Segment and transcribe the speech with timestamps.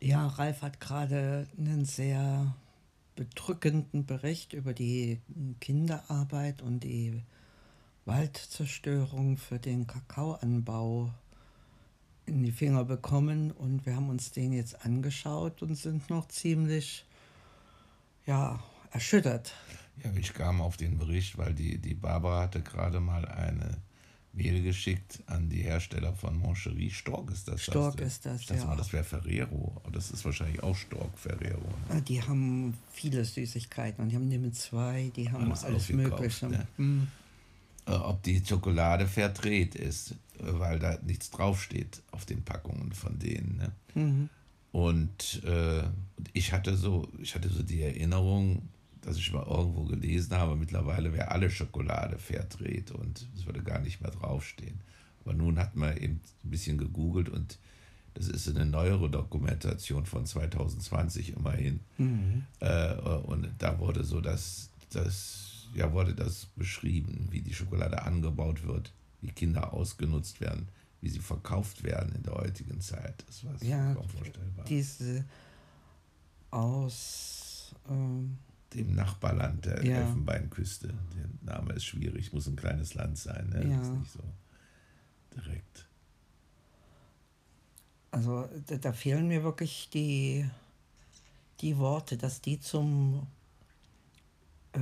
[0.00, 2.54] Ja, Ralf hat gerade einen sehr
[3.16, 5.20] bedrückenden Bericht über die
[5.60, 7.22] Kinderarbeit und die
[8.06, 11.12] Waldzerstörung für den Kakaoanbau
[12.24, 17.04] in die Finger bekommen und wir haben uns den jetzt angeschaut und sind noch ziemlich
[18.24, 18.62] ja,
[18.92, 19.52] erschüttert.
[20.02, 23.76] Ja, ich kam auf den Bericht, weil die, die Barbara hatte gerade mal eine
[24.32, 26.90] Mail geschickt an die Hersteller von Moncherie.
[26.90, 27.62] Stork ist das.
[27.62, 28.66] Stork ist das, ich dachte ja.
[28.66, 29.80] Mal, das wäre Ferrero.
[29.92, 31.68] Das ist wahrscheinlich auch Stork Ferrero.
[31.88, 32.02] Ne?
[32.02, 36.48] Die haben viele Süßigkeiten und die haben Limit 2, die haben alles, alles Mögliche.
[36.48, 36.66] Ne?
[36.76, 37.08] Mhm.
[37.86, 43.56] Ob die Schokolade verdreht ist, weil da nichts draufsteht auf den Packungen von denen.
[43.56, 43.72] Ne?
[43.94, 44.28] Mhm.
[44.72, 45.82] Und äh,
[46.32, 48.68] ich hatte so, ich hatte so die Erinnerung,
[49.02, 53.80] dass ich mal irgendwo gelesen habe, mittlerweile wäre alle Schokolade verdreht und es würde gar
[53.80, 54.80] nicht mehr draufstehen.
[55.24, 57.58] Aber nun hat man eben ein bisschen gegoogelt und
[58.14, 61.80] das ist eine neuere Dokumentation von 2020 immerhin.
[61.98, 62.44] Mhm.
[62.58, 68.66] Äh, und da wurde so das, das, ja, wurde das beschrieben, wie die Schokolade angebaut
[68.66, 70.68] wird, wie Kinder ausgenutzt werden,
[71.00, 73.24] wie sie verkauft werden in der heutigen Zeit.
[73.26, 74.64] Das war ja, kaum vorstellbar.
[74.66, 75.24] Diese
[76.50, 78.38] aus ähm
[78.74, 79.96] dem Nachbarland der ja.
[79.98, 80.88] Elfenbeinküste.
[80.88, 83.48] Der Name ist schwierig, muss ein kleines Land sein.
[83.50, 83.68] Ne?
[83.70, 83.78] Ja.
[83.78, 84.22] Das ist nicht so
[85.36, 85.86] direkt.
[88.10, 90.48] Also da, da, fehlen mir wirklich die,
[91.60, 93.26] die Worte, dass die zum,
[94.72, 94.80] äh,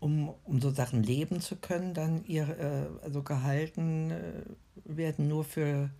[0.00, 4.42] um, um so Sachen leben zu können, dann ihr, äh, also gehalten äh,
[4.84, 5.90] werden nur für,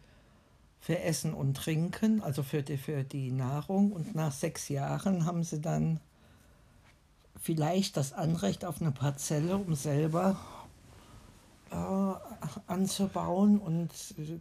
[0.80, 3.92] für Essen und Trinken, also für die, für die Nahrung.
[3.92, 6.00] Und nach sechs Jahren haben sie dann
[7.44, 10.40] vielleicht das Anrecht auf eine Parzelle, um selber
[11.70, 11.74] äh,
[12.66, 14.38] anzubauen und äh,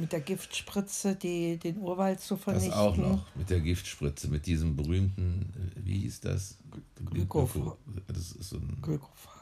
[0.00, 2.70] mit der Giftspritze die, den Urwald zu vernichten.
[2.70, 6.56] Das auch noch, mit der Giftspritze, mit diesem berühmten, äh, wie hieß das?
[7.04, 7.76] Glyphosphat.
[8.08, 8.78] Das ist so ein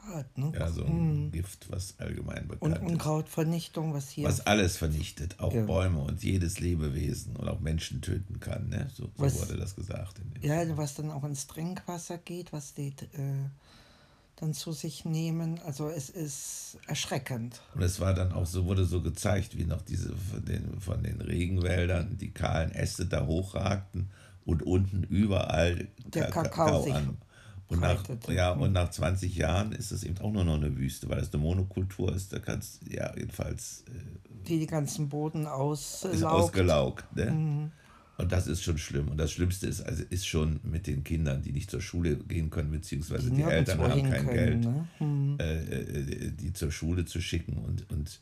[0.09, 0.51] Glyphosphat, ne?
[0.57, 1.31] Ja, so ein mhm.
[1.31, 2.91] Gift, was allgemein bekannt und, ist.
[2.91, 4.27] Unkrautvernichtung, was hier.
[4.27, 5.63] Was alles vernichtet, auch ja.
[5.65, 8.89] Bäume und jedes Lebewesen und auch Menschen töten kann, ne?
[8.93, 10.19] So, so was, wurde das gesagt.
[10.41, 12.89] ja, was dann auch ins Trinkwasser geht, was die.
[13.13, 13.49] Äh,
[14.41, 15.59] dann zu sich nehmen.
[15.65, 17.59] Also es ist erschreckend.
[17.75, 21.03] Und es war dann auch so, wurde so gezeigt, wie noch diese von den, von
[21.03, 24.11] den Regenwäldern die kahlen Äste da hochragten
[24.45, 27.17] und unten überall der Kakao, Kakao an.
[27.69, 31.07] Und nach, ja, und nach 20 Jahren ist es eben auch nur noch eine Wüste,
[31.07, 32.33] weil es eine Monokultur ist.
[32.33, 33.83] Da kannst ja jedenfalls.
[33.87, 36.15] Äh, die die ganzen Boden auslaugt.
[36.15, 37.15] Ist ausgelaugt.
[37.15, 37.31] Ne?
[37.31, 37.71] Mhm.
[38.17, 39.07] Und das ist schon schlimm.
[39.07, 42.49] Und das Schlimmste ist, also ist schon mit den Kindern, die nicht zur Schule gehen
[42.49, 44.87] können, beziehungsweise die, die Eltern haben kein können, Geld, ne?
[44.97, 45.37] hm.
[45.39, 47.59] äh, die zur Schule zu schicken.
[47.59, 48.19] Und, und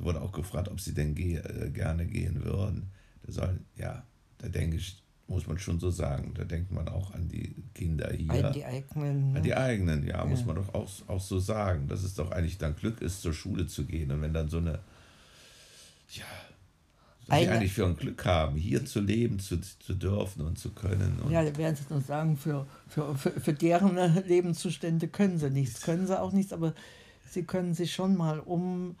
[0.00, 2.90] wurde auch gefragt, ob sie denn geh, äh, gerne gehen würden.
[3.24, 4.02] Da soll, ja,
[4.38, 6.32] da denke ich, muss man schon so sagen.
[6.34, 8.46] Da denkt man auch an die Kinder hier.
[8.46, 9.32] An die eigenen.
[9.32, 9.38] Ne?
[9.38, 11.86] An die eigenen, ja, ja, muss man doch auch, auch so sagen.
[11.86, 14.10] Dass es doch eigentlich dann Glück ist, zur Schule zu gehen.
[14.10, 14.80] Und wenn dann so eine,
[16.10, 16.24] ja,
[17.28, 20.70] was sie eigentlich für ein Glück haben, hier zu leben, zu, zu dürfen und zu
[20.70, 21.20] können.
[21.22, 23.96] Und ja, werden Sie nur sagen, für, für, für, für deren
[24.26, 26.72] Lebenszustände können sie nichts, können sie auch nichts, aber
[27.28, 28.96] sie können sich schon mal um,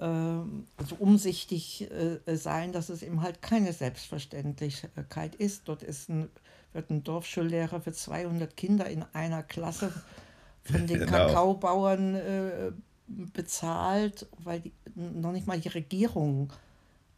[0.00, 5.68] äh, also umsichtig äh, sein, dass es eben halt keine Selbstverständlichkeit ist.
[5.68, 6.28] Dort ist ein,
[6.72, 9.92] wird ein Dorfschullehrer für 200 Kinder in einer Klasse
[10.62, 11.10] von den genau.
[11.10, 12.72] Kakaobauern äh,
[13.06, 16.52] bezahlt, weil die, noch nicht mal die Regierung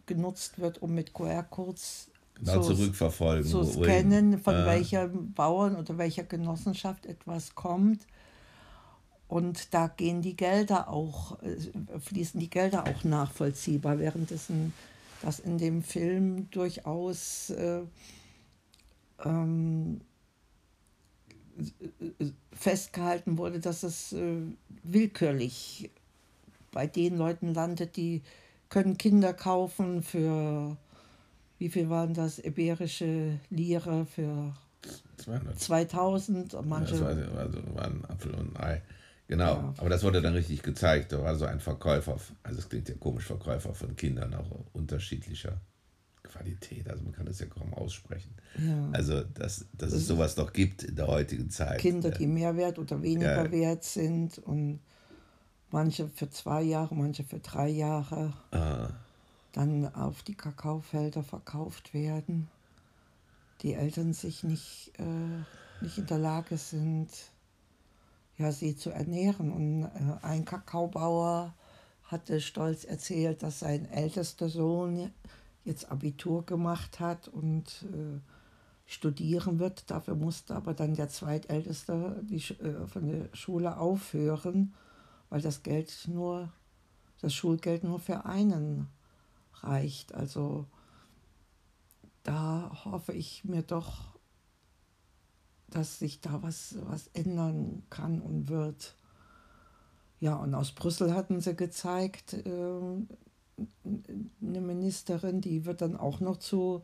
[0.07, 3.51] genutzt wird, um mit QR-Codes genau, zu, zurückverfolgen.
[3.51, 4.67] Zu scannen, von äh.
[4.67, 8.07] welchem Bauern oder welcher Genossenschaft etwas kommt.
[9.27, 11.57] Und da gehen die Gelder auch, äh,
[11.99, 14.75] fließen die Gelder auch nachvollziehbar, währenddessen
[15.23, 17.81] das in dem Film durchaus äh,
[19.23, 20.01] ähm,
[22.53, 24.43] festgehalten wurde, dass es äh,
[24.83, 25.91] willkürlich
[26.73, 28.23] bei den Leuten landet, die
[28.69, 30.77] können Kinder kaufen für,
[31.59, 34.55] wie viel waren das, iberische Lire für
[35.19, 35.59] 200.
[35.59, 36.67] 2000.
[36.67, 38.83] Manche, ja, das war, also war ein Apfel und ein Ei.
[39.27, 39.75] Genau, ja.
[39.79, 41.13] aber das wurde dann richtig gezeigt.
[41.13, 45.61] Da war so ein Verkäufer, also es klingt ja komisch, Verkäufer von Kindern auch unterschiedlicher
[46.35, 46.89] Qualität.
[46.89, 48.35] Also man kann das ja kaum aussprechen.
[48.59, 48.91] Ja.
[48.93, 51.81] Also, dass, dass das es sowas noch gibt in der heutigen Zeit.
[51.81, 53.51] Kinder, die mehr wert oder weniger ja.
[53.51, 54.81] wert sind und
[55.71, 58.89] manche für zwei Jahre, manche für drei Jahre ah.
[59.53, 62.49] dann auf die Kakaofelder verkauft werden.
[63.63, 67.09] Die Eltern sich nicht, äh, nicht in der Lage sind,
[68.37, 69.53] ja, sie zu ernähren.
[69.53, 71.55] Und äh, ein Kakaobauer
[72.05, 75.11] hatte stolz erzählt, dass sein ältester Sohn
[75.65, 78.21] jetzt Abitur gemacht hat und äh,
[78.87, 79.91] studieren wird.
[79.91, 84.75] Dafür musste aber dann der Zweitälteste die, äh, von der Schule aufhören,
[85.31, 86.53] weil das Geld nur,
[87.21, 88.89] das Schulgeld nur für einen
[89.63, 90.15] reicht.
[90.15, 90.67] Also
[92.23, 94.15] da hoffe ich mir doch,
[95.69, 98.95] dass sich da was, was ändern kann und wird.
[100.21, 102.81] Ja, und aus Brüssel hatten sie gezeigt, äh,
[103.85, 106.83] eine Ministerin, die wird dann auch noch zu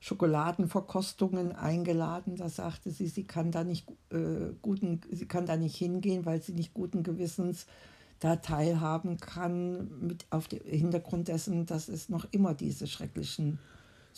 [0.00, 2.36] Schokoladenverkostungen eingeladen.
[2.36, 6.42] Da sagte sie, sie kann da nicht äh, guten, sie kann da nicht hingehen, weil
[6.42, 7.66] sie nicht guten Gewissens
[8.20, 13.58] da teilhaben kann, mit auf dem Hintergrund dessen, dass es noch immer diese schrecklichen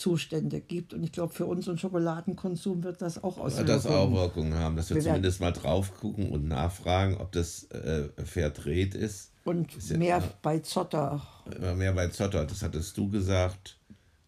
[0.00, 0.94] Zustände gibt.
[0.94, 4.88] Und ich glaube, für unseren Schokoladenkonsum wird das auch Auswirkungen das auch Wirkungen haben, dass
[4.88, 8.08] wir, wir zumindest mal drauf gucken und nachfragen, ob das äh,
[8.50, 9.32] trade ist.
[9.44, 11.23] Und ist mehr ja, bei Zotter.
[11.76, 13.76] Mehr bei Zotter, das hattest du gesagt.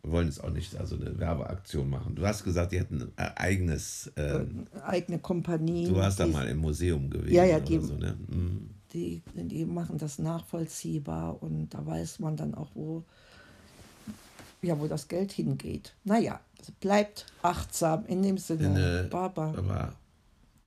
[0.03, 2.17] Wir wollen jetzt auch nicht also eine Werbeaktion machen.
[2.17, 4.09] Du hast gesagt, die hätten ein eigenes.
[4.17, 4.41] Äh,
[4.85, 5.87] eigene Kompanie.
[5.87, 7.35] Du warst da mal im Museum gewesen.
[7.35, 8.17] Ja, ja, die, so, ne?
[8.29, 8.71] mhm.
[8.93, 13.05] die, die machen das nachvollziehbar und da weiß man dann auch, wo
[14.63, 15.95] ja, wo das Geld hingeht.
[16.05, 16.41] Naja,
[16.81, 19.03] bleibt achtsam in dem Sinne.
[19.03, 19.55] In, Baba.
[19.57, 19.93] Aber